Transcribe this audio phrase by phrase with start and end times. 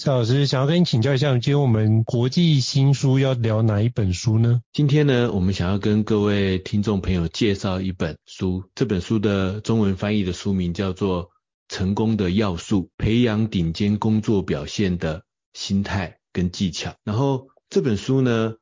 [0.00, 4.62] 伊斯老师想要跟你请教一下，今天我们国际新书要聊哪一本书呢？
[4.72, 11.24] 今天呢，我们想要跟各位听众朋友介绍一本书，这本书的中文翻译的书名叫做
[11.68, 16.92] 《成功的要素：培养顶尖工作表现的心态跟技巧》。
[17.04, 18.54] 然后这本书呢，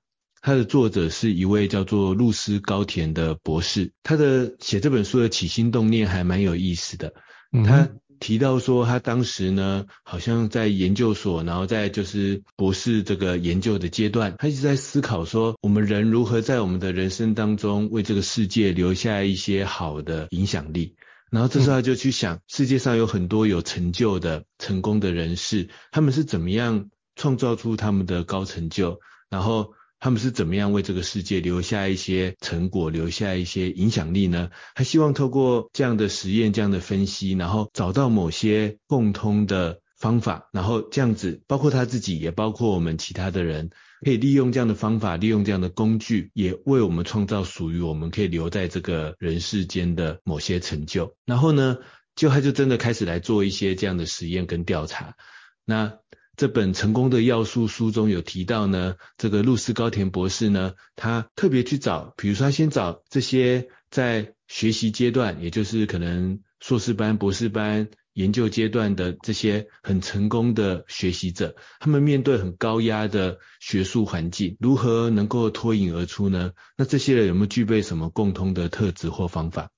[0.43, 7.15] 它的作者是一位叫做露丝高田的博士，他的写这本书的起心动念还蛮有意思的，
[7.65, 8.01] 他、嗯。
[8.21, 20.95] 提到说，他当时呢，好像在研究所，然后在就是博士这个研究的阶段，他一直在思考说，我们人如何在我们的人生当中为这个世界留下一些好的影响力。
[21.31, 29.73] 然后这时候他就去想，世界上有很多有成就的、成功的人士，他们是怎么样创造出他们的高成就，然后。
[30.01, 34.51] 他们是怎么样为这个世界留下一些成果，留下一些影响力呢？
[34.75, 43.71] 他希望透过这样的实验、这样的分析，然后找到某些共通的方法，然后这样子，包括他自己，也包括我们其他的人，
[44.05, 51.17] 可以利用这样的方法，利用这样的工具，也为我们创造属于我们可以留在这个人世间的某些成就。
[51.25, 51.79] 然后呢，
[52.15, 55.17] 就他就真的开始来做一些这样的实验跟调查。
[55.65, 55.99] 那
[56.39, 76.53] 这本成功的要素书中有提到呢，这个露丝高田博士呢，他特别去找，比如说他先找这些在学习阶段，也就是可能硕士班、博士班研究阶段的这些很成功的学习者，他们面对很高压的学术环境，如何能够脱颖而出呢？
[76.77, 79.71] 那这些人有没有具备什么共通的特质或方法？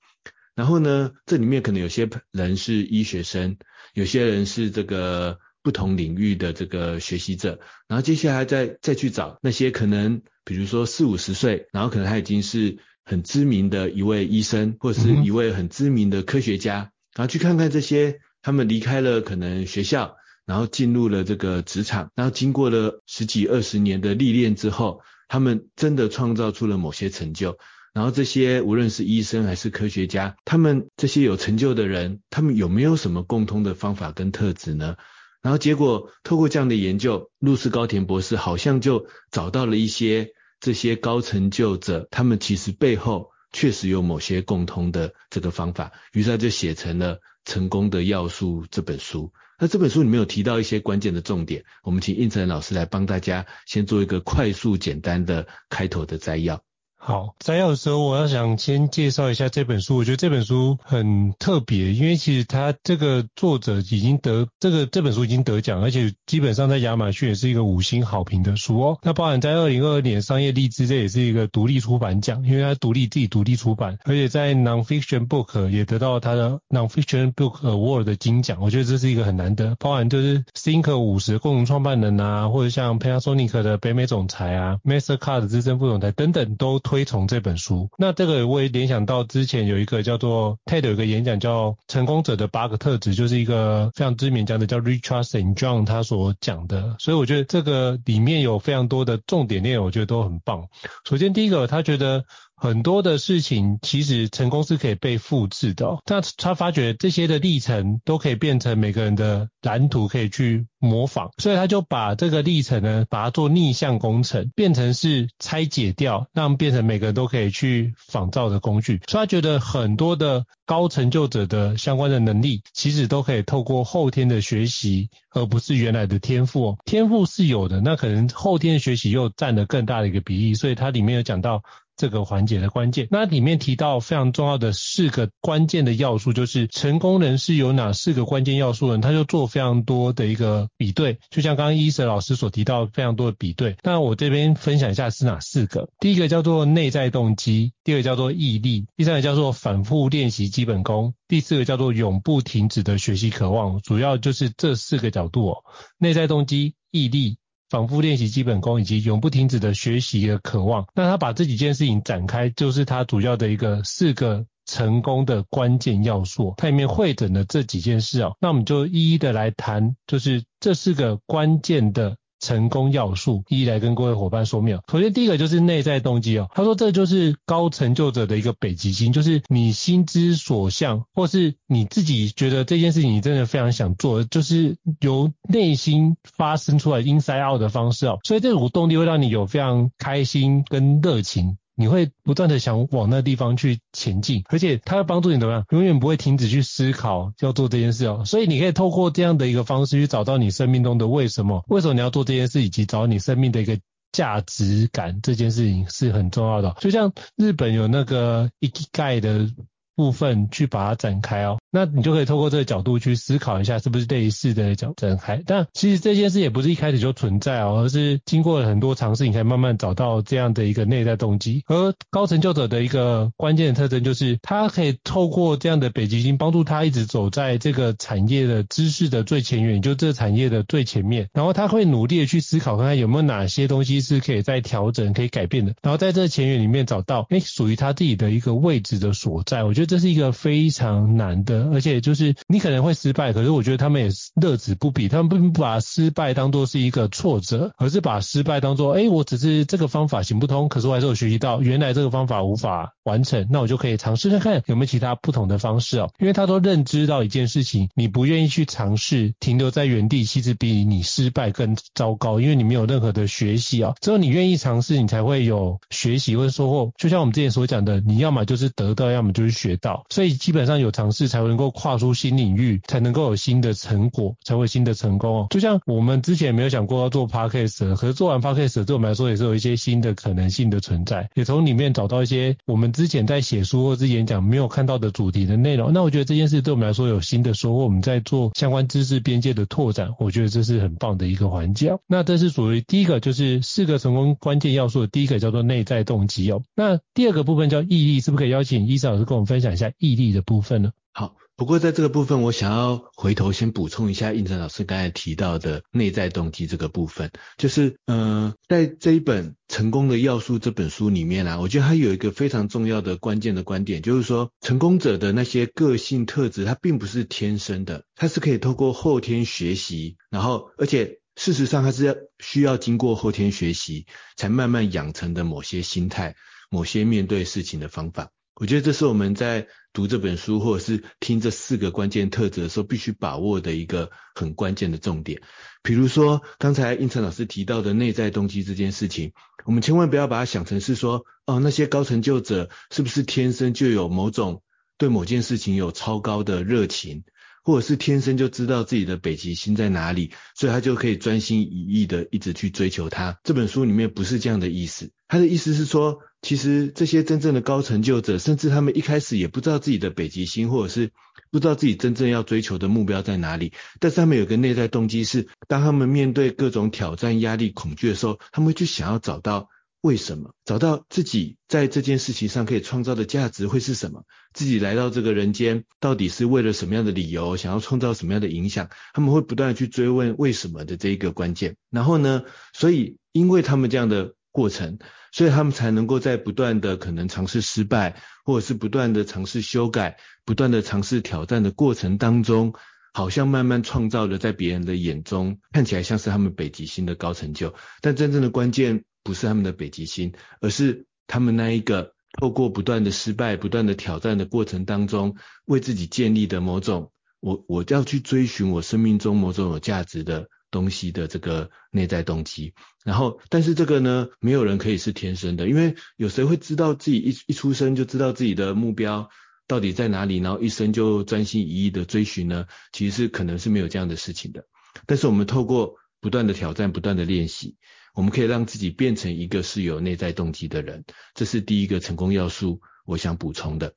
[0.53, 3.57] 然后呢，这里面可能有些人是医学生，
[3.95, 5.39] 有些人是这个。
[5.63, 27.57] 不同领域的这个学习者，然后接下来再再去找那些可能，比如说四五十岁，然后可能他已经是很知名的一位医生，或者是一位很知名的科学家，然后去看看这些他们离开了可能学校，然后进入了这个职场，然后经过了十几二十年的历练之后，他们真的创造出了某些成就。
[27.93, 34.95] 然后这些无论是医生还是科学家，他们这些有成就的人，他们有没有什么共通的方法跟特质呢？
[35.41, 49.33] 然后结果，透过这样的研究，露丝高田博士好像就找到了一些这些高成就者，他们其实背后确实有某些共通的这个方法，于是他就写成了《成功的要素》这本书。
[49.57, 56.63] 那这本书里面有提到一些关键的重点，我们请应成老师来帮大家先做一个快速简单的开头的摘要。
[57.03, 59.97] 好，摘要的时候，我要想先介绍一下这本书。
[59.97, 68.99] 我觉得这本书很特别，因为其实它这个作者已经得这个这本书已经得奖，而且基本上在亚马逊也是一个五星好评的书哦。
[69.01, 78.59] 那包含在二零二二年商业励志，这也是一个独立出版奖，因为它独立自己独立出版，而且在 Nonfiction Book 也得到它的 Nonfiction Book Award 的金奖。
[78.61, 79.75] 我觉得这是一个很难得。
[79.79, 86.79] 包含就是 Think 五十共同创办人啊，或者像 Panasonic 的北美总裁啊，Mastercard 资深副总裁等等都。
[86.91, 95.55] 推崇这本书，那这个我也联想到之前有一个叫做 TED 有个演讲叫成功者的八个特质，就是一个非常知名讲的叫 Richard St.
[95.55, 100.67] John 他所讲的，所以我觉得这个里面有非常多的重点内容，我觉得都很棒。
[101.05, 102.25] 首先第一个，他觉得。
[102.61, 119.01] 很多的事情其实成功是可以被复制的，但他发觉这些的历程都可以变成每个人的蓝图，可以去模仿，所以他就把这个历程呢，把它做逆向工程，变成是拆解掉，让变成每个人都可以去仿造的工具。
[119.07, 126.77] 所以他觉得很多的高成就者的相关的能力，其实都可以透过后天的学习，而不是原来的天赋。
[126.85, 130.53] 天赋是有的，那可能后天的学习又占了更大的一个比例。
[130.53, 131.63] 所以它里面有讲到。
[132.01, 138.97] 这个环节的关键，那里面提到非常重要的四个关键的要素，就是成功人士有哪四个关键要素呢？
[138.99, 143.77] 他就做非常多的一个比对，就像刚刚伊瑟老师所提到非常多的比对。
[143.83, 145.89] 那我这边分享一下是哪四个？
[145.99, 153.79] 第一个叫做内在动机，第二个叫做毅力，第三个叫做反复练习基本功，第四个叫做永不停止的学习渴望。
[153.81, 155.57] 主要就是这四个角度哦，
[155.99, 157.37] 内在动机、毅力、
[157.71, 160.85] 反复练习基本功以及永不停止的学习的渴望。
[160.93, 166.53] 那他把这几件事情展开，就是他主要的一个四个成功的关键要素。
[166.57, 172.17] 它里面会诊的这几件事哦，那我们就一一的来谈，就是这四个关键的。
[172.41, 174.79] 成功要素，一一来跟各位伙伴说明。
[174.91, 176.49] 首先，第一个就是内在动机哦。
[176.53, 188.19] 他说，这就是高成就者的一个北极星，就是你心之所向，或是你自己觉得这件事情你真的非常想做，就是由内心发生出来 inside out 的方式哦。
[188.23, 191.57] 所以这股动力会让你有非常开心跟热情。
[191.75, 195.65] 你会不断的想往那地方去前进，而且它会帮助你怎么样？
[195.69, 198.23] 永远不会停止去思考要做这件事哦。
[198.25, 203.79] 所以你可以透过这样的一个方式去找到你生命中的为什么，为什么你要做这件事，以及找你生命的一个
[204.11, 206.75] 价值感，这件事情是很重要的。
[206.79, 209.49] 就像日本有那个 i k i g a 的
[209.95, 211.57] 部分去把它展开哦。
[211.71, 215.41] 那你就可以透过这个角度去思考一下，是不是类似的角展开？
[215.45, 221.63] 但其实这件事也不是一开始就存在哦，而是经过了很多尝试，你可以慢慢找到这样的一个内在动机。
[221.67, 231.29] 而高成就者的一个关键的特征就是，他可以透过这样的北极星帮助他一直走在这个产业的知识的最前沿，就这产业的最前面。
[231.31, 235.73] 然后他会努力的去思考，看看有没有哪些东西是可以再调整、可以改变的。
[235.81, 239.63] 然后在这个前沿里面找到，哎，属于他自己的一个位置的所在。
[239.63, 241.60] 我觉得这是一个非常难的。
[241.71, 244.09] 而且就是你可能会失败，可是我觉得他们也
[244.41, 256.09] 乐此不疲，他们并不把失败当作是一个挫折，而是把失败当作，哎，我只是这个方法行不通，可是我还是有学习到原来这个方法无法完成，那我就可以尝试看看有没有其他不同的方式哦。
[256.19, 263.93] 因为他都认知到一件事情，你不愿意去尝试，停留在原地，其实比你失败更糟糕，因为你没有任何的学习啊。
[264.01, 266.91] 只有你愿意尝试，你才会有学习或收获。
[266.97, 275.47] 就像我们之前所讲的，你要么就是得到，要么就是学到，所以基本上有尝试才会能够跨出新领域，才能够有新的成果，才会新的成功哦。
[275.49, 285.91] 就像我们之前没有想过要做 podcast，可是做完 podcast 对我们来说也是有一些新的可能性的存在，也从里面找到一些我们之前在写书或是演讲没有看到的主题的内容。
[285.91, 291.97] 那我觉得这件事对我们来说有新的收获，我们在做相关知识边界的拓展，我觉得这是很棒的一个环节。
[292.07, 296.63] 那这是属于第一个，就是四个成功关键要素的第一个叫做内在动机哦。
[296.75, 300.91] 那第二个部分叫毅力，是不是可以邀请伊莎老师跟我们分享一下毅力的部分呢？
[301.11, 301.40] 好。
[301.61, 326.35] 不过在这个部分，我想要回头先补充一下胤丞老师刚才提到的内在动机这个部分，就是呃，在这一本《成功的要素》这本书里面啊，我觉得它有一个非常重要的关键的观点，就是说成功者的那些个性特质，它并不是天生的，它是可以透过后天学习，然后而且事实上它是要需要经过后天学习才慢慢养成的某些心态、
[326.71, 328.31] 某些面对事情的方法。
[328.55, 335.41] 我觉得这是我们在读这本书或者是听这四个关键特质的时候必须把握的一个很关键的重点。
[335.81, 339.33] 比如说刚才胤丞老师提到的内在动机这件事情，
[339.65, 344.61] 我们千万不要把它想成是说，哦，那些高成就者是不是天生就有某种
[344.97, 347.23] 对某件事情有超高的热情，
[347.63, 353.39] 或者是天生就知道自己的北极星在哪里，所以他就可以专心一意的一直去追求它。
[353.43, 356.19] 这本书里面不是这样的意思，他的意思是说。
[356.41, 361.11] 其实这些真正的高成就者，甚至他们一开始也不知道自己的北极星，或者是
[361.51, 363.73] 不知道自己真正要追求的目标在哪里。
[363.99, 369.69] 但是他们有个内在动机是，当他们面对各种挑战、压力、恐惧的时候，他们会去想要找到
[370.01, 381.75] 为什么，找到自己在这件事情上可以创造的价值会是什么，自己来到这个人间到底是为了什么样的理由，想要创造什么样的影响，他们会不断的去追问为什么的这一个关键。
[381.91, 384.99] 然后呢，所以因为他们这样的过程。
[385.31, 392.73] 所以他们才能够在不断的可能尝试失败，或者是不断的尝试修改、不断的尝试挑战的过程当中，
[393.13, 397.73] 好像慢慢创造了在别人的眼中看起来像是他们北极星的高成就。
[398.01, 410.49] 但真正的关键不是他们的北极星，而是他们那一个透过不断的失败、不断的挑战的过程当中，为自己建立的某种我我要去追寻我生命中某种有价值的。
[410.71, 412.73] 东西的这个内在动机，
[413.03, 419.29] 然后，但是这个呢，没有人可以是天生的，因为有谁会知道自己一一出生就知道自己的目标
[419.67, 422.65] 到底在哪里，然后一生就专心一意的追寻呢？
[422.91, 424.65] 其实是可能是没有这样的事情的。
[425.05, 427.75] 但是我们透过不断的挑战、不断的练习，
[428.13, 433.93] 我们可以让自己变成一个是有内在动机的人，这是第一个成功要素，我想补充的。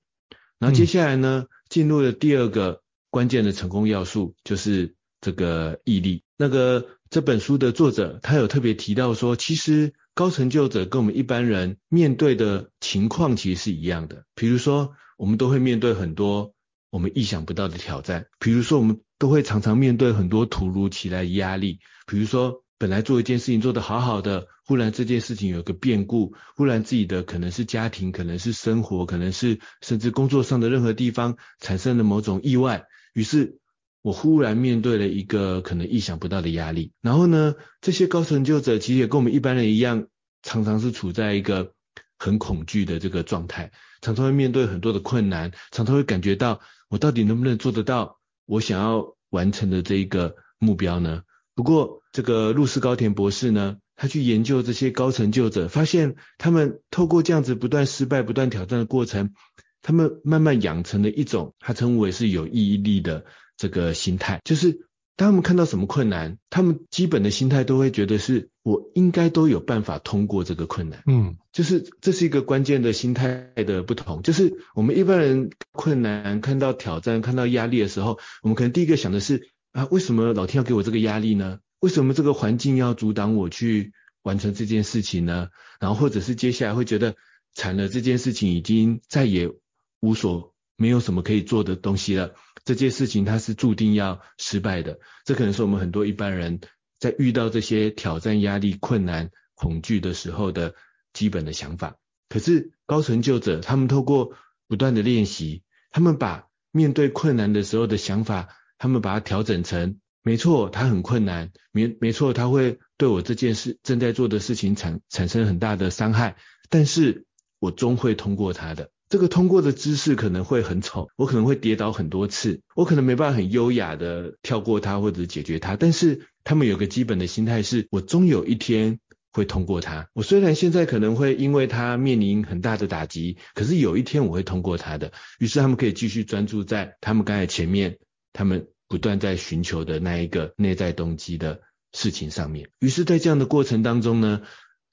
[0.59, 6.23] 然后接下来呢，进入了第二个关键的成功要素，就是这个毅力。
[6.37, 14.25] 那个这本书的作者，他有特别提到说，其实高成就者跟我们一般人面对的情况其实是一样的。
[14.35, 16.53] 比如说，我们都会面对很多
[16.91, 33.59] 我们意想不到的挑战；比如说，我们都会常常面对很多突如其来的压力；比如说，本来做一件事情做得好好的，忽然这件事情有个变故，忽然自己的可能是家庭，可能是生活，可能是甚至工作上的任何地方产生了某种意外，于是
[34.05, 36.93] 我忽然面对了一个可能意想不到的压力。
[37.01, 40.09] 然后呢，这些高成就者其实也跟我们一般人一样，
[40.43, 41.73] 常常是处在一个
[42.19, 51.23] 很恐惧的这个状态，常常会面对很多的困难，常常会感觉到我到底能不能做得到我想要完成的这一个目标呢？
[51.55, 59.33] 不过，这个路斯高田博士呢，他去研究这些高成就者，发现他们透过这样子不断失败、不断挑战的过程，
[59.81, 63.25] 他们慢慢养成了一种他称为是有毅力的
[63.57, 71.03] 这个心态，就是当他们看到什么困难，他们基本的心态都会觉得是我应该都有办法通过这个困难。
[71.07, 79.49] 嗯，就是这是一个关键的心态的不同，就是我们一般人困难、看到挑战、看到压力的时候，我们可能第一个想的是。
[79.75, 81.59] 啊，为什么老天要给我这个压力呢？
[81.81, 83.93] 为什么这个环境要阻挡我去
[84.23, 85.49] 完成这件事情呢？
[85.81, 87.17] 然后或者是接下来会觉得
[87.57, 89.51] 惨了，这件事情已经再也
[89.99, 94.99] 无所没有什么可以做的东西了，这件事情它是注定要失败的。
[95.25, 96.61] 这可能是我们很多一般人
[96.99, 100.75] 在遇到这些挑战、压力、困难、恐惧的时候的
[101.13, 101.97] 基本的想法。
[102.29, 104.35] 可是高成就者他们透过
[104.69, 108.49] 不断的练习，他们把面对困难的时候的想法。
[108.77, 116.37] 他们把它调整成，没错，它很困难，没没错，它会对我这件事正在做的事情产产生很大的伤害，
[116.69, 117.25] 但是
[117.61, 118.91] 我终会通过它的。
[119.15, 128.99] 这个通过的姿势可能会很丑，我可能会跌倒很多次，我可能没办法很优雅的跳过它或者解决它，但是他们有个基本的心态是，我终有一天
[129.33, 130.09] 会通过它。
[130.15, 135.13] 我虽然现在可能会因为它面临很大的打击，可是有一天我会通过它的。
[135.39, 137.99] 于是他们可以继续专注在他们刚才前面。
[138.37, 141.61] 他们不断在寻求的那一个内在动机的
[141.93, 144.43] 事情上面，于是，在这样的过程当中呢，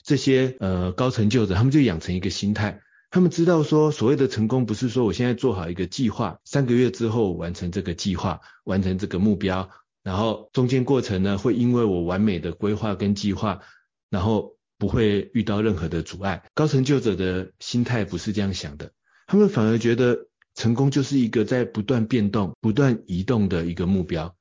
[0.03, 2.81] 这些呃高成就者，他们就养成一个心态，
[3.11, 9.69] 他们知道说，所谓的成功不是说我现在做好一个计划，三个月之后完成这个计划，完成这个目标，
[10.01, 13.61] 然后中间过程呢，会因为我完美的规划跟计划，
[14.09, 16.43] 然后不会遇到任何的阻碍。
[16.55, 18.91] 高成就者的心态不是这样想的，
[19.27, 20.27] 他们反而觉得。
[20.53, 24.35] 成功就是一个在不断变动、不断移动的一个目标。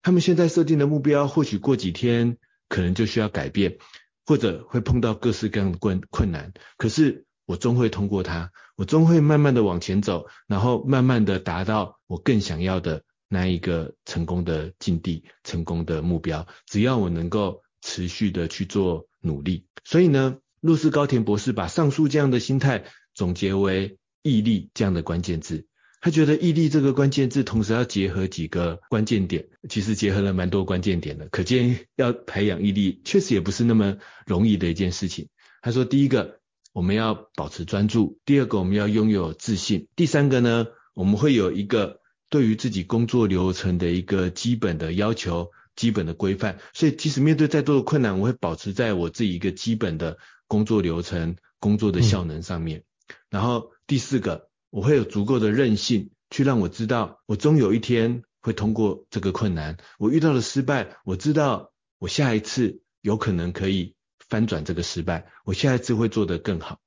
[0.00, 2.38] 他们现在设定的目标，或许过几天
[2.70, 3.76] 可能就需要改变，
[4.24, 6.54] 或者会碰到各式各样的困困难。
[6.78, 16.46] 可是我终会通过它，我终会慢慢的往前走，然后慢慢的达到我更想要的那一个成功的境地、成功的目标。
[16.66, 19.66] 只要我能够持续的去做努力。
[19.84, 23.96] 所以呢，露丝高田博士把上述这样的心态总结为。
[24.22, 25.66] 毅力这样的关键字，
[26.02, 35.30] 他觉得毅力这个关键字同时要结合几个关键点，其实结合了蛮多关键点的，可见要培养毅力确实也不是那么容易的一件事情。
[35.62, 36.39] 他说，第一个
[36.72, 46.58] 我们要保持专注，第二个我们要拥有自信，第三个呢，我们会有一个对于自己工作流程的一个基本的要求、基本的规范。
[46.72, 52.84] 所以即使面对再多的困难，我会保持在我自己一个基本的工作流程、工作的效能上面，嗯、
[53.30, 53.72] 然后。
[53.90, 59.78] 第四个，我会有足够的韧性，去让我知道，我终有一天会通过这个困难。
[59.98, 63.96] 我遇到了失败，我知道我下一次有可能可以
[64.30, 66.78] 翻转这个失败，我下一次会做得更好。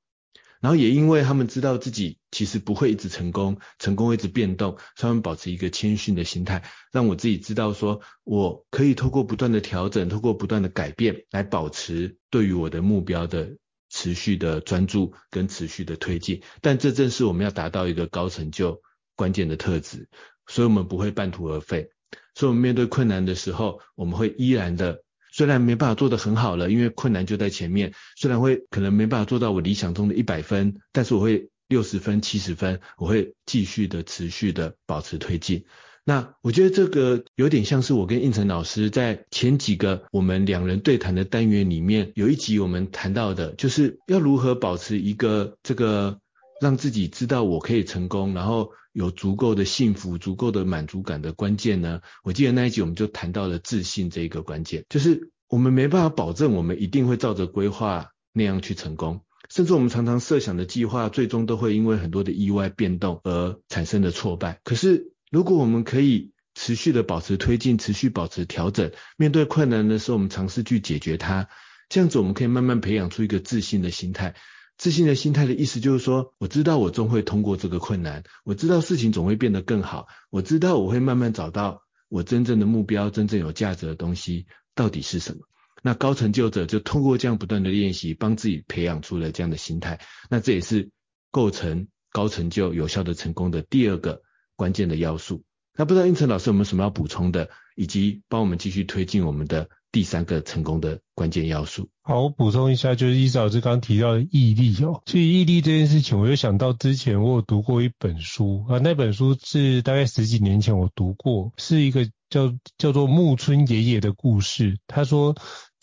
[0.60, 13.58] 然后也因为他们知道自己其实不会一直成功，成功会一直变动，他们保持一个谦逊的心态，让我自己知道说，我可以透过不断的调整，透过不断的改变，来保持对于我的目标的。
[13.90, 18.82] 持续的专注跟持续的推进，但这正是我们要达到一个高成就
[19.14, 20.08] 关键的特质，
[20.48, 21.90] 所以我们不会半途而废。
[22.34, 25.03] 所以，我们面对困难的时候，我们会依然的，
[25.34, 35.64] 虽然没办法做得很好了，因为困难就在前面，虽然会可能没办法做到我理想中的一百分，但是我会六十分、七十分，我会继续的持续的保持推进。
[36.04, 46.20] 那我觉得这个有点像是我跟应成老师在前几个我们两人对谈的单元里面，有一集我们谈到的，就是要如何保持一个这个
[46.60, 52.00] 让自己知道我可以成功，然后有足够的幸福、足够的满足感的关键呢？
[52.22, 59.20] 我记得那一集我们就谈到了自信这一个关键，就是我们没办法保证我们一定会照着规划那样去成功，
[59.50, 64.60] 甚至我们常常设想的计划，最终都会因为很多的意外变动而产生的挫败。
[64.64, 71.48] 可是如果我们可以持续的保持推进，持续保持调整，面对困难的时候，我们尝试去解决它，
[71.88, 74.36] 这样子我们可以慢慢培养出一个自信的心态。
[74.76, 85.46] 自信的心态的意思就是说，我知道我终会通过这个困难，我知道事情总会变得更好，我知道我会慢慢找到我真正的目标，真正有价值的东西到底是什么。
[85.82, 90.00] 那高成就者就通过这样不断的练习，帮自己培养出了这样的心态。
[90.28, 90.90] 那这也是
[91.30, 94.22] 构成高成就有效的成功的第二个
[94.56, 95.44] 关键的要素。
[95.76, 101.88] 那不知道胤丞老师有没有什么要补充的，以及帮我们继续推进我们的第三个成功的关键要素？
[102.02, 105.02] 好，我补充一下，就是伊老师刚刚提到的毅力哦。
[105.06, 114.78] 其实毅力这件事情，我就想到之前我有读过一本书啊，那本书是大概十几年前我读过，是一个叫叫做木村爷爷的故事。
[114.86, 115.34] 他说。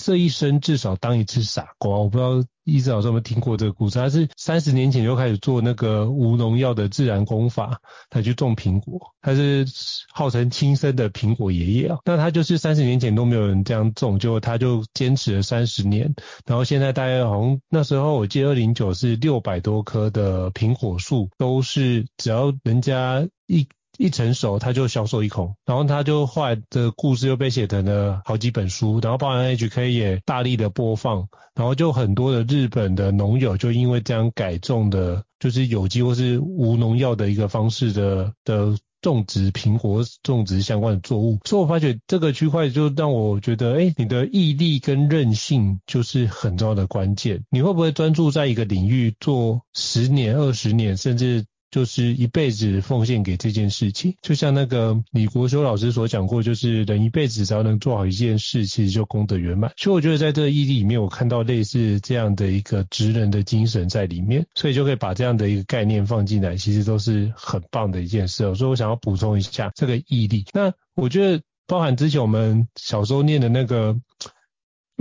[0.03, 3.99] 这一生至少当一次傻瓜，我不知道一直老师有没听过这个故事。
[3.99, 9.65] 他是三十年前就开始做那个无农药的自然工法，他去种苹果，他是
[10.13, 11.97] 号称亲生的苹果爷爷啊。
[12.05, 23.67] 那他就是三十年前都没有人这样种，结果他就坚持了三十年，然后现在大概好像那时候我记得二零九是六百多棵的苹果树，都是只要人家一。
[24.01, 51.45] 一成熟，他就销售一空，然后他就后来的故事又被写成了好几本书，然后包含 HK 也大力的播放，然后就很多的日本的农友就因为这样改种的，就是有机或是无农药的一个方式的的种植苹果种植相关的作物，所以我发觉这个区块就让我觉得，哎，你的毅力跟韧性就是很重要的关键，你会不会专注在一个领域做十年、二十年，甚至？
[51.71, 59.71] 就是一辈子奉献给这件事情，就像那个李国修老师所讲过，就是人一辈子只要能做好一件事，其实就功德圆满。
[59.77, 68.53] 所以我觉得在这个毅力里面，我看到类似这样的一个职人的精神在里面，所以就可以把这样的一个概念放进来，其实都是很棒的一件事哦。
[68.53, 70.45] 所以我想要补充一下这个毅力。
[70.53, 73.97] 那我觉得包含之前我们小时候念的那个。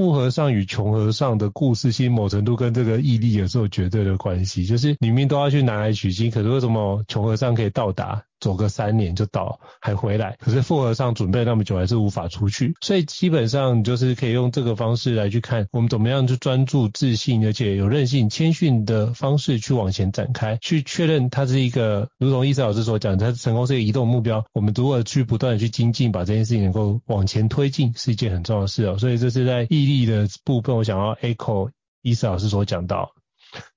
[0.01, 4.65] 富和尚与穷和尚的故事，其实某程度跟这个毅力也是有绝对的关系。
[4.65, 8.25] 就是里面都要去南海取经，可是为什么穷和尚可以到达？
[8.41, 10.37] 走个三年就到，还回来。
[10.41, 12.75] 可是复合上准备那么久，还是无法出去。
[12.81, 24.45] 所以基本上就是可以用这个方式来去看，我们怎么样去专注、自信，而且有韧性、谦逊的方式去往前展开，去确认它是一个，如同伊思老师所讲，它成功是一个移动目标。
[24.53, 28.99] 我们如何去不断的去精进，把这件事情能够往前推进，是一件很重要的事哦。
[28.99, 31.71] 所以这是在毅力的部分，我想要 echo
[32.03, 33.13] 伊思老师所讲到。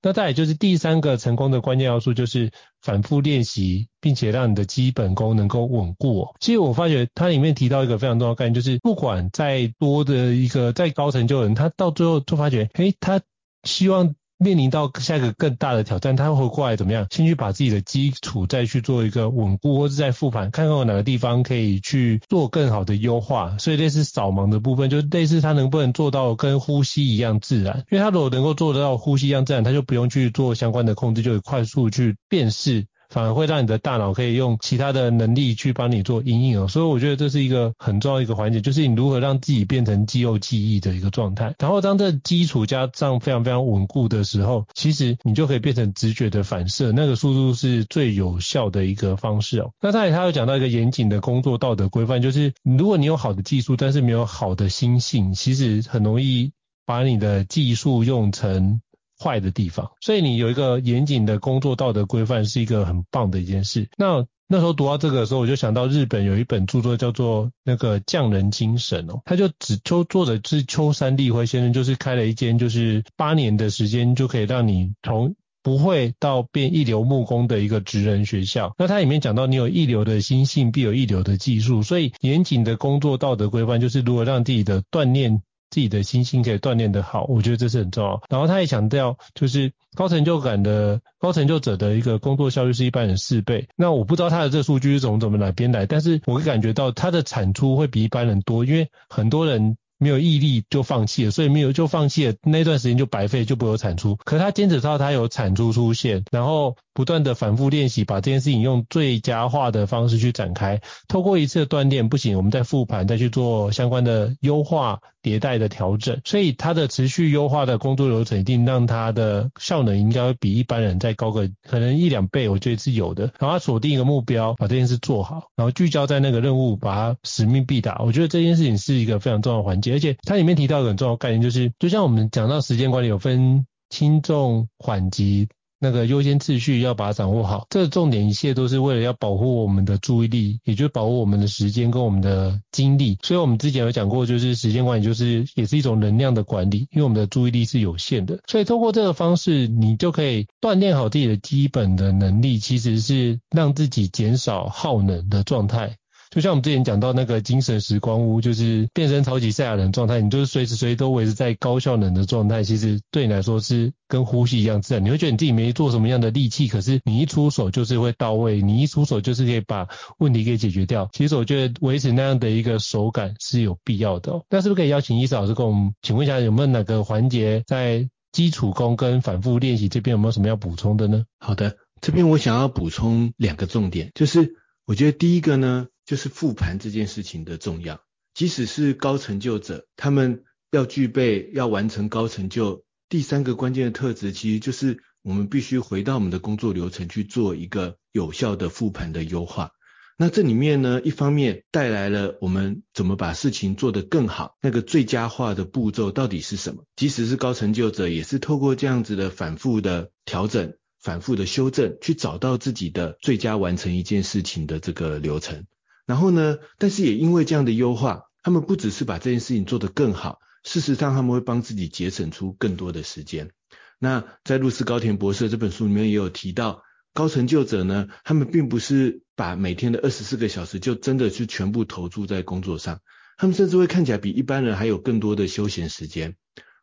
[0.02, 6.28] 那再也就是第三个成功的关键要素，就是反复练习，并且让你的基本功能够稳固。
[6.40, 13.20] 其实我发觉它里面提到一个非常重要概念，就是不管再多的一个再高成就的人，他到最后就发觉，诶，他
[13.62, 14.14] 希望。
[14.44, 17.06] 面临到下一个更大的挑战，他会过来怎么样？
[17.10, 23.56] 先去把自己的基础再去做一个稳固，或是再复盘，看看有哪个地方可以去做更好的优化。
[23.58, 27.84] 所以类似扫盲的部分，就类似他能不能做到跟呼吸一样自然？
[27.90, 32.86] 因为他如果能够做得到呼吸一样自然，他就不用去做相关的控制，就可以快速去辨识。
[33.08, 41.54] 反而会让你的大脑可以用其他的能力去帮你做阴影哦，所以我觉得这是一个很重要一个环节，就是你如何让自己变成肌肉记忆的一个状态。
[41.58, 49.70] 然后当这基础加上非常非常稳固的时候，其实你就可以变成直觉的反射，那个速度是最有效的一个方式哦。
[49.80, 56.52] 那再来他有讲到一个严谨的工作道德规范，就是如果你有好的技术，但是没有好的心性，其实很容易
[56.86, 58.80] 把你的技术用成。
[59.24, 63.88] 坏的地方，所以你有一个严谨的工作道德规范是一个很棒的一件事。
[63.96, 78.74] 那那时候读到这个的时候，我就想到日本有一本著作叫做那个匠人精神哦，他就只秋作者是秋山立辉先生，就是开了一间就是八年的时间就可以让你从不会到变一流木工的一个职人学校。
[78.76, 85.40] 那它里面讲到，你有一流的心性，必有一流的技术，所以严谨的工作道德规范就是如何让自己的锻炼。
[85.74, 88.22] 自己的心性可以锻炼得好，我觉得这是很重要。
[88.30, 93.66] 然后他也强调，就是高成就感的高成就者的一个工作效率是一般人四倍。
[93.74, 99.76] 那我不知道他的这个数据是从怎么哪边来，但是我会感觉到他的产出会比一般人多，因为很多人。
[99.96, 104.16] 没有毅力就放弃了，所以没有就放弃了，那段时间就白费，就不会有产出。
[104.16, 110.80] 可是他坚持到他有产出出现，然后不断的反复练习，把这件事情用最佳化的方式去展开。
[111.08, 116.20] 透过一次的锻炼不行，我们再复盘，再去做相关的优化、迭代的调整。
[116.24, 123.24] 所以他的持续优化的工作流程，一定让他的效能应该会比一般人再高个可能一两倍，我觉得是有的。
[123.38, 128.00] 然后他锁定一个目标，把这件事做好，然后聚焦在那个任务，把它使命必达。
[128.04, 129.94] 我觉得这件事情是一个非常重要的环节。
[129.94, 135.48] 而且它里面提到一个很重要的概念，就是就像我们讲到时间管理有分轻重缓急，
[135.84, 137.66] 那个优先次序要把它掌握好。
[137.68, 143.18] 这个重点一切都是为了要保护我们的注意力，也就是保护我们的时间跟我们的精力。
[143.22, 148.40] 所以我们之前有讲过，就是时间管理就是也是一种能量的管理，因为我们的注意力是有限的。
[148.46, 155.96] 所以通过这个方式，你就可以锻炼好自己的基本的能力，其实是让自己减少耗能的状态。
[156.30, 165.04] 就像我们之前讲到那个精神时光屋，就是变身超级赛亚人状态，你就是随时随地都维持在高效能的状态，其实对你来说是跟呼吸一样自然。
[165.04, 169.86] 你会觉得你自己没做什么样的力气，可是你一出手就是会到位，你一出手就是可以把
[170.18, 171.08] 问题给解决掉。
[171.12, 174.44] 其实我觉得维持那样的一个手感是有必要的哦。
[174.50, 181.24] 那是不是可以邀请医师老师跟我们请问一下，有没有哪个环节在基础功跟反复练习这边有没有什么要补充的呢？
[181.38, 184.56] 好的，这边我想要补充两个重点，就是
[184.86, 188.00] 我觉得第一个呢，就是复盘这件事情的重要。
[188.34, 199.70] 即使是高成就者，他们要具备要完成高成就，第三个关键的特质，其实就是我们必须回到我们的工作流程去做一个有效的复盘的优化。
[200.16, 206.84] 那这里面呢，一方面带来了我们怎么把事情做得更好，那个最佳化的步骤到底是什么？
[206.94, 215.66] 即使是高成就者，也是透过这样子的反复的调整、反复的修正，去找到自己的最佳完成一件事情的这个流程。
[216.06, 223.50] 然后呢，但是也因为这样的优化，他们不只是把这件事情做得更好，事实上他们会帮自己节省出更多的时间。
[223.98, 226.82] 那在露丝高田博士这本书里面也有提到。
[227.16, 233.02] 高成就者呢，他们并不是把每天的二十四个小时就真的是全部投注在工作上，
[233.38, 236.34] 他们甚至会看起来比一般人还有更多的休闲时间，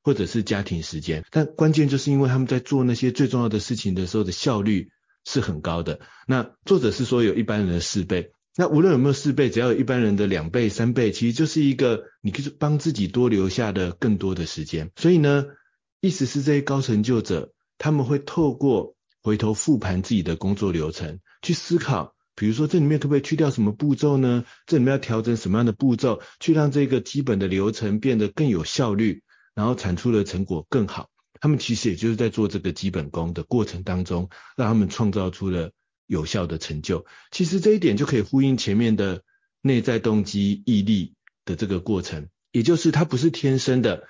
[0.02, 1.26] 或者是家庭时间。
[1.32, 4.90] 但关键就是因为他们在做那些最重要的事情的时候的效率
[5.26, 6.00] 是很高的。
[6.28, 14.92] 那作者是说有一般人的四倍，那无论有没有四倍，只要有一般人的两倍、三倍，其实就是一个你可以帮自己多留下的更多的时间。
[14.96, 15.46] 所以呢，
[16.00, 18.96] 意思是这些高成就者他们会透过。
[19.24, 24.46] 回头复盘自己的工作流程，去思考，比如说这里面可不可以去掉什么步骤呢？
[24.66, 29.22] 这里面要调整什么样的步骤，去让这个基本的流程变得更有效率，
[29.54, 31.12] 然后产出的成果更好。
[31.40, 35.70] 他们其实也就是在做这个基本功的过程当中，让他们创造出了
[36.12, 37.06] 有效的成就。
[37.32, 39.24] 其实这一点就可以呼应前面的
[39.62, 41.14] 内在动机、毅力
[41.46, 44.04] 的这个过程，也就是他不是天生的，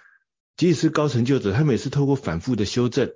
[0.57, 3.13] 即使是高成就者，他们也是透过反复的修正。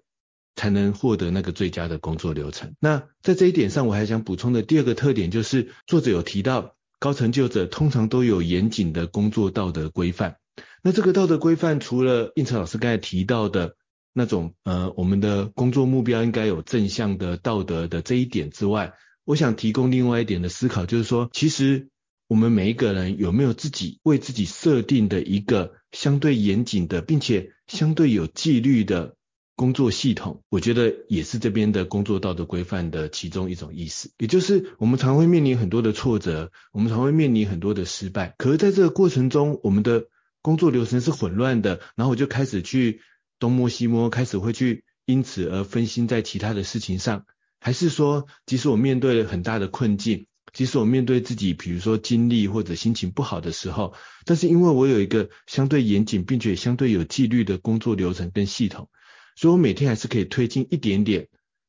[0.57, 2.75] 才能获得那个最佳的工作流程。
[2.79, 10.37] 那在这一点上，我还想补充的第二个特点就是，作者有提到，高成就者通常都有严谨的工作道德规范。
[10.81, 13.75] 那这个道德规范，除了应成老师刚才提到的
[14.17, 18.93] 那种，呃，我们的工作目标应该有正向的道德的这一点之外，
[19.25, 21.89] 我想提供另外一点的思考，就是说，其实
[22.29, 29.15] 我们每一个人有没有自己为自己设定的一个相对严谨的，并且相对有纪律的。
[29.57, 34.11] 工作系统，我觉得也是这边的工作道德规范的其中一种意思。
[34.17, 38.35] 也就是我们常会面临很多的挫折，我们常会面临很多的失败。
[38.37, 40.07] 可是在这个过程中，我们的
[40.41, 42.99] 工作流程是混乱的，然后我就开始去
[43.45, 47.25] 东摸西摸，开始会去因此而分心在其他的事情上。
[47.59, 53.93] 还是说，即使我面对了很大的困境，即使我面对自己，比如说精力或者心情不好的时候，
[54.25, 58.89] 但是因为我有一个相对严谨并且相对有纪律的工作流程跟系统。
[59.35, 61.27] 所以我每天还是可以推进一点点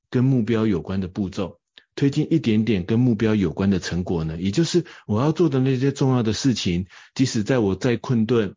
[0.08, 1.60] 跟目标有关的步骤，
[1.94, 8.54] 推进一点点跟目标有关的成果呢，也就是我要做的那些重要的事情，即使在我再困顿、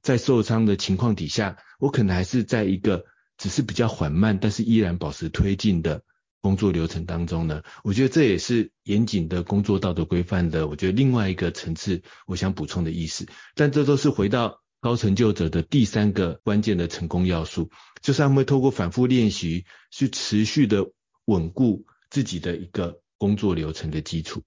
[0.00, 3.04] 再受伤的情况底下，我可能还是在一个
[3.36, 6.02] 只是比较缓慢，但是依然保持推进的
[6.40, 7.62] 工作流程当中呢。
[7.82, 13.26] 我觉得这也是严谨的工作道德规范的，我觉得另外一个层次，我想补充的意思。
[13.56, 14.60] 但这都是回到。
[14.82, 20.90] 高成就者的第三个关键的成功要素，就是他们会透过反复练习，去持续的
[21.26, 24.42] 稳固自己的一个工作流程的基础。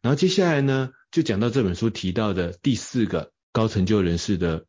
[0.00, 4.64] 然后接下来呢，就讲到这本书提到的第四个高成就人士的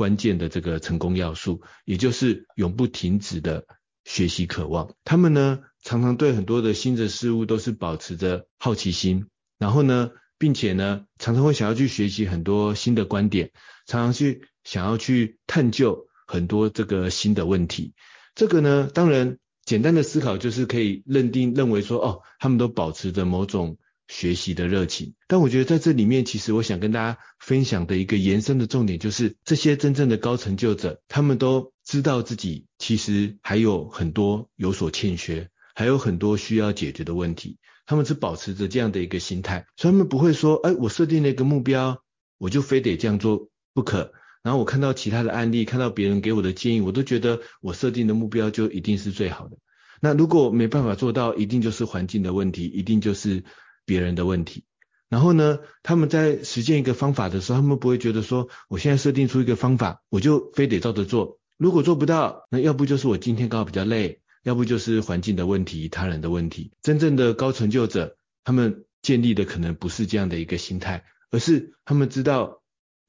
[0.00, 3.66] 关键的这个成功要素，也就是永不停止的
[4.04, 4.94] 学习渴望。
[5.04, 9.26] 他们呢，常常对很多的新的事物都是保持着好奇心，
[9.58, 13.50] 然后呢，并且呢，常常会想要去学习很多新的观点，
[13.84, 14.48] 常常去。
[14.62, 17.94] 想要去探究很多这个新的问题，
[18.34, 23.78] 这个呢，当然简单的思考就是可以认定认为说，哦，他们都保持着某种
[24.10, 25.14] 学习的热情。
[25.28, 37.58] 但我觉得在这里面，其实我想跟大家分享的一个延伸的重点，就是这些真正的高成就者，他们都知道自己其实还有很多有所欠缺，还有很多需要解决的问题。
[37.86, 42.02] 他们是保持着这样的一个心态，所以他们不会说，哎，我设定了一个目标，
[42.38, 44.12] 我就非得这样做不可。
[44.42, 49.58] 然后我看到其他的案例，看到别人给我的建议，我都觉得我设定的目标就一定是最好的。
[50.00, 53.44] 那如果没办法做到，一定就是环境的问题，一定就是
[53.84, 54.64] 别人的问题。
[55.08, 61.40] 然后呢，他们在实践一个方法的时候，他们不会觉得说，我现在设定出一个方法，我就非得照着做。
[61.56, 66.72] 如果做不到，那要不就是我今天刚好比较累，要不就是环境的问题、他人的问题。
[66.80, 72.59] 真正的高成就者，他们建立的可能不是这样的一个心态，而是他们知道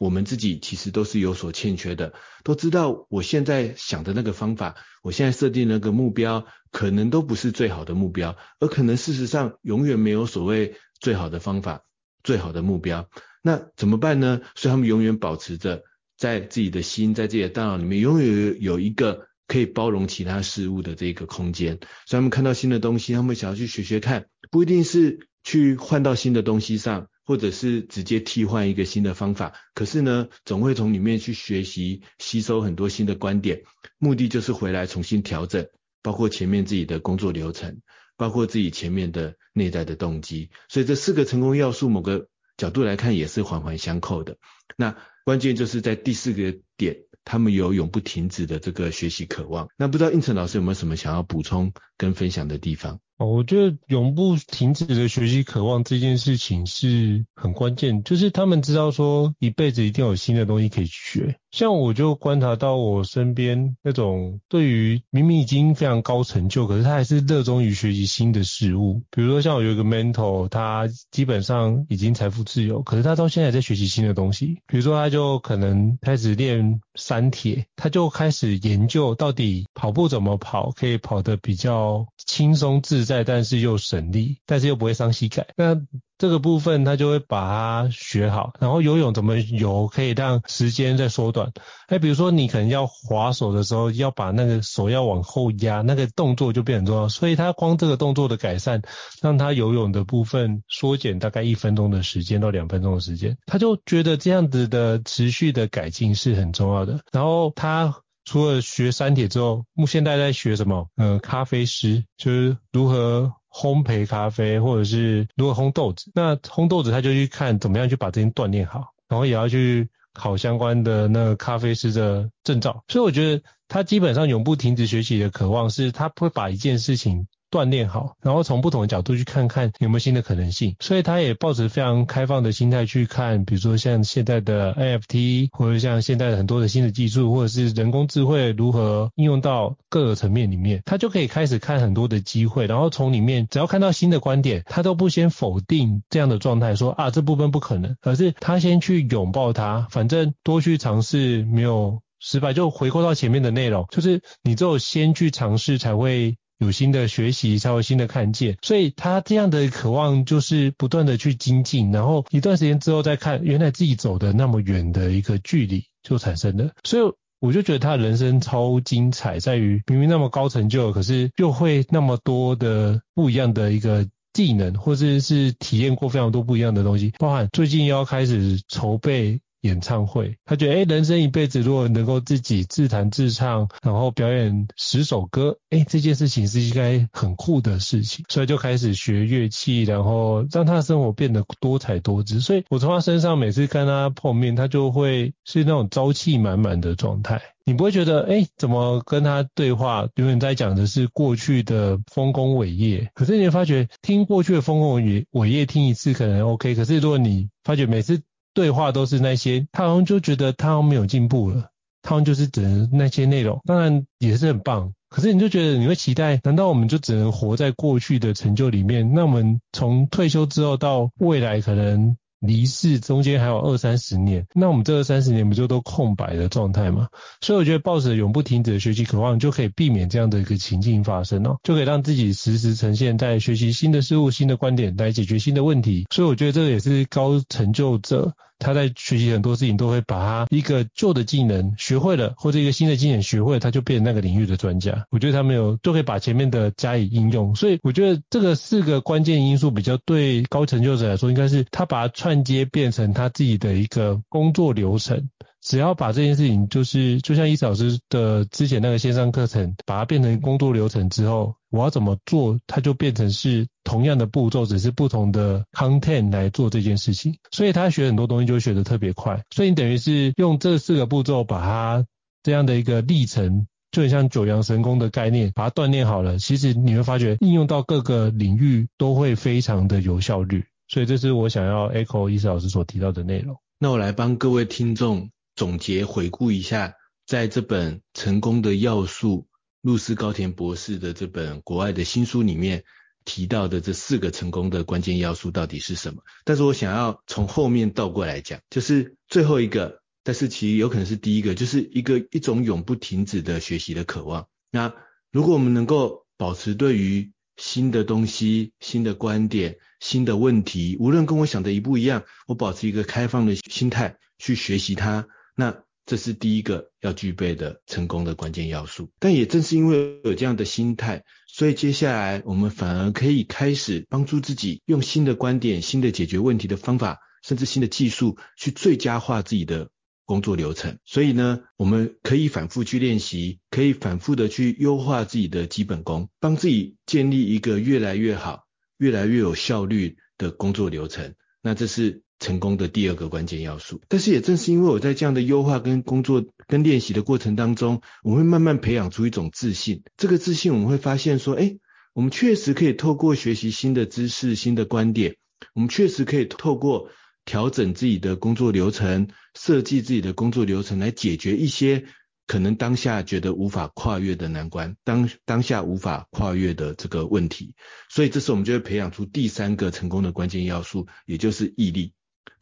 [0.01, 11.83] 我们自己其实都是有所欠缺的，都知道我现在想的那个方法，我现在设定那个目标，可能都不是最好的目标，而可能事实上永远没有所谓最好的方法、
[12.23, 13.07] 最好的目标。
[13.43, 14.41] 那怎么办呢？
[14.55, 15.83] 所以他们永远保持着
[16.17, 21.77] 在自己的心，在自己的大脑里面，永远有一个可以包容其他事物的这个空间。
[22.07, 25.27] 所以他们看到新的东西，他们想要去学学看，不一定是。
[25.43, 33.63] 去换到新的东西上，或者是直接替换一个新的方法，可是呢，总会从里面去学习、吸收很多新的观点，
[33.97, 35.67] 目的就是回来重新调整，
[36.01, 37.81] 包括前面自己的工作流程，
[38.17, 40.49] 包括自己前面的内在的动机。
[40.67, 44.38] 所以这四个成功要素，某个角度来看也是环环相扣的。
[44.75, 49.69] 那关键就是在第四个点，他们有永不停止的这个学习渴望。
[49.77, 53.27] 那不知道应成老师有没有什么想要补充跟分享的地方哦？
[53.27, 61.35] 我觉得永不停止的学习渴望这件事情是很关键，就是他们知道说一辈子一定有新的东西可以学。
[61.51, 69.03] 像我就观察到我身边那种对于明明已经非常高成就，可是他还是热衷于学习新的事物。
[69.11, 74.59] 比如说像我有一个 mentor，他基本上已经财富自由，可是他到现在还在学习新的东西。
[74.65, 85.47] 比如说他就可能开始练三铁，他就开始研究到底跑步怎么跑可以跑得比较轻松自在，但是又省力，但是又不会伤膝盖。
[85.56, 85.75] 那
[86.17, 91.51] 这个部分他就会把它学好，然后游泳怎么游可以让时间再缩短。
[91.88, 97.10] 哎，比如说你可能要划手的时候，要把那个手要往后压，那个动作就变很重要。
[97.10, 98.84] 所以他光这个动作的改善，
[99.19, 106.99] 让他游泳的部分缩减大概一分钟的时间到两分钟的时间，他就觉得这样子的持续的改进是很重要的。
[107.12, 110.89] 然后他除了学三铁之后，目现在在学什么？
[110.95, 113.34] 呃，咖啡师就是如何。
[113.53, 122.86] 烘焙咖啡，或者是如何烘豆子，那烘豆子他就去看怎么样去把这些锻炼好，然后也要去考相关的那个咖啡师的证照。
[122.88, 127.27] 所以我觉得他基本上永不停止学习的渴望，是他会把一件事情。
[127.51, 156.37] 锻炼好，然后从不同的角度去看看有没有新的可能性，所以他也抱持非常开放的心态去看，比如说像现在的 NFT，或者像现在的很多的新的技术，或者是人工智慧如何应用到各个层面里面，他就可以开始看很多的机会，然后从里面只要看到新的观点，他都不先否定这样的状态，说啊这部分不可能，而是他先去拥抱它，反正多去尝试没有失败，就回扣到前面的内容，就是你只有先去尝试才会。
[156.62, 166.69] 有新的学习才会新的看见，所以他这样的渴望就是不断的去精进，然后一段时间之后再看，原来自己走的那么远的一个距离就产生了。
[166.84, 179.41] 所以我就觉得他的人生超精彩，在于明明那么高成就，可是又会那么多的不一样的一个技能，或者是，是体验过非常多不一样的东西，包含最近要开始筹备。
[179.62, 192.41] 演唱会，他觉得，哎，人生一辈子如果能够自己自弹自唱，然后表演十首歌，哎，这件事情是应该很酷的事情，所以就开始学乐器，然后让他的生活变得多彩多姿。
[192.41, 203.12] 所以我从他身上每次跟他碰面，他就会是那种朝气满满的状态，你不会觉得，哎，怎么跟他对话，永远在讲的是过去的丰功伟业。
[203.13, 208.24] 可是你会发觉，听过去的丰功伟伟业听一次可能 OK，可是如果你发觉每次。
[208.53, 211.69] 对话都是那些，他好像就觉得他好像没有进步了，
[212.01, 219.13] 他好像就是只能那些内容，当然也是很棒，可是你就觉得你会期待，难道我们就只能活在过去的成就里面？
[219.13, 222.17] 那我们从退休之后到未来可能。
[222.41, 227.08] 离世中间还有二三十年，那我们这二三十年不就都空白的状态吗？
[227.39, 236.08] 所以我觉得抱着永不停止的学习渴望，就可以避免这样的一个情境发生哦，就可以让自己时时呈现在学习新的事物、新的观点来解决新的问题。
[236.10, 238.34] 所以我觉得这也是高成就者。
[238.62, 245.06] 他在学习很多事情，都会把他一个旧的技能学会了，或者一个新的技能学会了，他就变成那个领域的专家。
[245.10, 247.56] 我觉得他没有都可以把前面的加以应用。
[247.56, 255.30] 所以我觉得这个四个关键因素比较对高成就者来说，应该是他把它串接变成他自己的一个工作流程。
[255.62, 267.38] 只要把这件事情，就是就像伊老师的之前那个线上课程，把它变成工作流程之后，我要怎么做，它就变成是同样的步骤，只是不同的 content 来做这件事情。
[267.51, 269.43] 所以他学很多东西就学得特别快。
[269.49, 272.05] 所以等于是用这四个步骤，把它
[272.43, 276.38] 这样的一个历程，就很像九阳神功的概念，把它锻炼好了。
[276.38, 280.65] 其实你会发觉应用到各个领域都会非常的有效率。
[280.88, 283.55] 所以这是我想要 echo 伊老师所提到的内容。
[283.79, 285.29] 那我来帮各位听众。
[285.53, 286.95] 总结回顾一下，
[287.27, 289.47] 在这本《成功的要素》，
[289.82, 292.84] 露丝高田博士的这本国外的新书里面，
[293.26, 296.24] 提到的这四个成功的关键要素到底是什么。
[296.46, 304.48] 但是我想要从后面倒过来讲，就是最后一个，但是其实有可能是第一个，就是一个一种永不停止的学习的渴望。
[304.72, 304.94] 那
[305.32, 319.11] 如果我们能够保持对于新的东西、新的观点、新的问题，无论跟我想的一不一样，我保持一个开放的心态去学习它，那这是第一个要具备的成功的关键要素。
[319.19, 329.89] 但也正是因为有这样的心态，所以接下来我们反而可以开始帮助自己用新的观点、新的解决问题的方法，甚至新的技术去最佳化自己的。
[330.23, 338.63] 工作流程，所以呢，我们可以反复去练习，可以反复的去优化自己的基本功，帮自己建立一个越来越好、
[338.97, 341.35] 越来越有效率的工作流程。
[341.61, 344.01] 那这是成功的第二个关键要素。
[344.10, 350.04] 但是也正是因为我在这样的优化跟工作跟练习的过程当中，我会慢慢培养出一种自信。
[350.17, 351.77] 这个自信，我们会发现说，哎，
[352.13, 355.38] 我们确实可以透过学习新的知识、新的观点，
[355.73, 357.10] 我们确实可以透过。
[357.43, 362.06] 调整自己的工作流程，设计自己的工作流程，来解决一些
[362.45, 367.73] 可能当下觉得无法跨越的难关，当当下无法跨越的这个问题。
[368.10, 372.13] 所以这时候我们就会培养出第三个成功的关键要素，也就是毅力。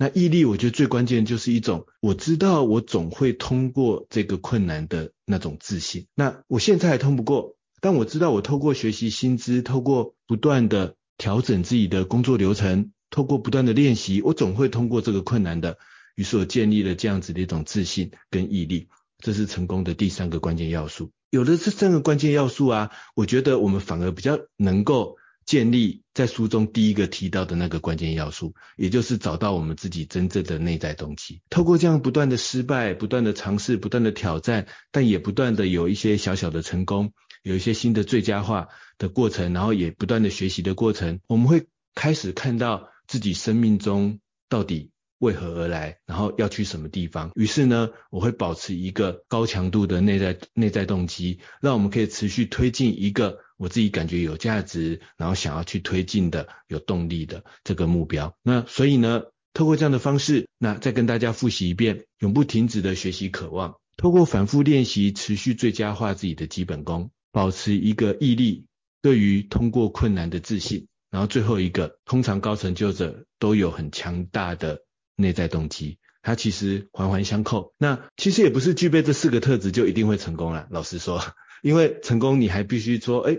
[0.01, 6.07] 那毅力，我觉得最关键就是一种我知道我总会通过这个困难的那种自信。
[6.15, 12.91] 那我现在还通不过，但我知道我透过学习新知，透过不断的调整自己的工作流程。
[13.11, 15.79] 透过不断的练习，我总会通过这个困难的。
[16.15, 21.11] 于是我建立了这样子的一种自信跟毅力，这是成功的第三个关键要素。
[21.29, 25.17] 有了这三个关键要素啊，我觉得我们反而比较能够
[25.49, 31.41] 建立在书中第一个提到的那个关键要素，也就是找到我们自己真正的内在动机。
[31.49, 38.67] 透过这样不断的失败、不断的尝试、不断的挑战，但也不断的有一些小小的成功，有一些新的最佳化
[38.99, 42.87] 的过程，然后也不断的学习的过程，我们会开始看到。
[43.09, 47.31] 自己生命中到底为何而来，然后要去什么地方？
[47.35, 58.35] 于是呢，我会保持一个高强度的内在内在动机，让我们可以持续推进一个我自己感觉有价值，然后想要去推进的有动力的这个目标。
[58.43, 68.65] 那所以呢，透过这样的方式，那再跟大家复习一遍，永不停止的学习渴望，透过反复练习，持续最佳化自己的基本功，保持一个毅力，
[69.01, 70.87] 对于通过困难的自信。
[71.11, 74.83] 然后最后一个，通常高成就者都有很强大的
[75.19, 77.73] 内在动机，它其实环环相扣。
[77.77, 80.67] 那其实也不是具备这四个特质就一定会成功了。
[80.71, 81.21] 老实说，
[81.61, 83.37] 因为成功你还必须说，哎，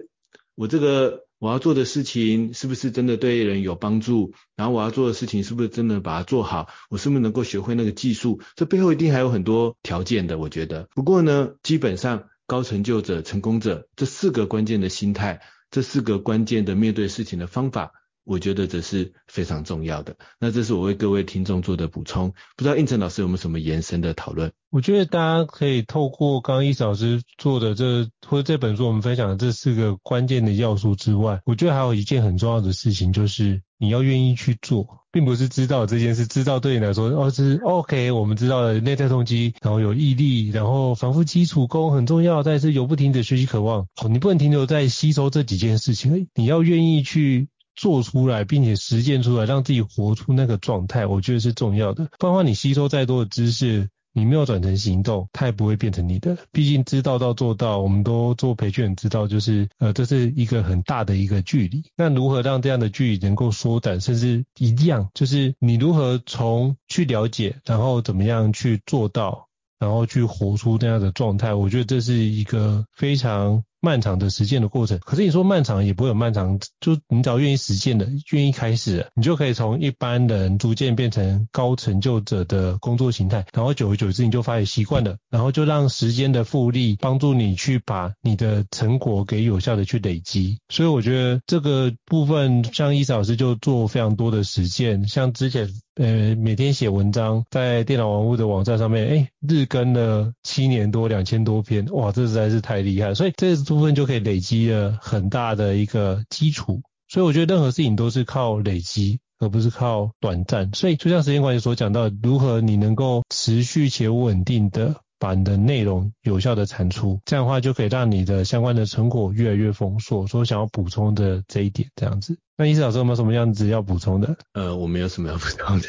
[0.54, 4.34] 我这个我要做的事情是不是真的对人有帮助？
[4.56, 6.68] 然后我要做的事情是不是真的把它做好？
[6.90, 8.40] 我是不是能够学会那个技术？
[8.54, 10.88] 这背后一定还有很多条件的，我觉得。
[10.94, 15.40] 不过呢，基本上高成就者、成功者这四个关键的心态。
[15.72, 17.92] 这四个关键的面对事情的方法，
[18.24, 20.16] 我觉得这是非常重要的。
[20.38, 24.52] 那这是我为各位听众做的补充，不知道胤丞老师有没有什么延伸的讨论？
[24.70, 35.00] 我觉得大家可以透过刚刚伊老师做的这或者这本书我们分享的这四个关键的要素之外，我觉得还有一件很重要的事情，就是你要愿意去做。
[35.12, 43.88] 并不是知道这件事，知道对你来说哦是 OK，我们知道了内在动机，然后有毅力，然后反复基础功很重要，但是有不停的学习渴望。
[43.96, 52.08] 好，你不能停留在吸收这几件事情，你要愿意去做出来，并且实践出来，让自己活出那个状态，我觉得是重要的。
[52.18, 53.88] 不然的话，你吸收再多的知识。
[54.12, 56.36] 你没有转成行动，它也不会变成你的。
[56.50, 61.84] 毕竟知道到做到，我们都做培训知道，就是呃，这是一个很大的一个距离。
[61.96, 69.46] 那如何让这样的距离能够缩短，甚至一样，就是你如何从去了解，然后怎么样去做到，
[69.78, 71.54] 然后去活出这样的状态。
[71.54, 73.62] 我觉得这是一个非常。
[73.80, 90.58] 漫长的实践的过程，可是你说漫长也不会有漫长，就你只要愿意实践的，愿意开始，你就可以从一般人逐渐变成高成就者的工作形态，然后久而久之你就发现习惯了，然后就让时间的复利帮助你去把你的成果给有效的去累积。
[90.68, 95.68] 所以我觉得这个部分，像伊老师就做非常多的实践，像之前。
[95.96, 106.82] 呃，每天写文章，在电脑玩物的网站上面，哎，日更了七年多，两千多篇，哇，这实在是太厉害，所以这部分就可以累积了很大的一个基础。
[107.08, 110.70] 所以我觉得任何事情都是靠累积，而不是靠短暂。
[110.74, 120.26] 所以就像时间管理所讲到，如何你能够持续且稳定的把你的内容有效的产出，这样的话就可以让你的相关的成果越来越丰硕。
[120.26, 122.38] 所以想要补充的这一点，这样子。
[122.60, 124.36] 那医师老师有没有什么样子要补充的？
[124.52, 125.88] 呃，我没有什么要补充的。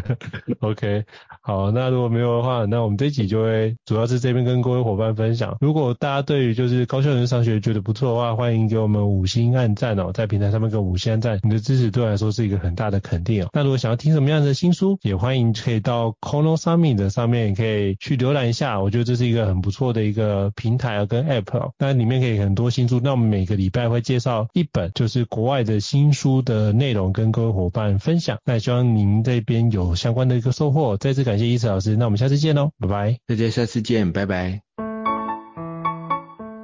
[0.60, 1.04] OK，
[1.42, 5.58] 好，那如果没有的话，那我们这一集就会主要是这边跟各位伙伴分享。
[5.60, 13.50] 如果大家对于就是高校人生商学觉得不错的话，欢迎给我们五星按赞哦，在平台上面给我五星按赞，你的支持对我来说是一个很大的肯定哦。
[13.52, 21.72] 那如果想要听什么样的新书，也欢迎可以到 Kono Summit 的上面也可以去浏览一下，我觉得这是一个很不错的一个平台跟 App 哦。
[21.78, 28.38] 那里面可以很多新书，那我们每个礼拜会介绍一本就是国外的新书的内容跟各位伙伴分享。
[28.44, 30.96] 那也希望您这边有相关的一个收获。
[30.96, 33.16] 再次感谢伊慈老师，那我们下次见喽，拜拜。
[33.26, 34.60] 大家下次见，拜拜。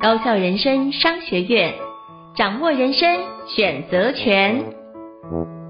[0.01, 1.73] 高校人生商学院，
[2.37, 3.09] 掌握人生
[3.57, 5.62] 选择权。